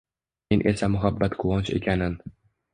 [0.53, 2.19] Men esa muhabbat quvonch ekanin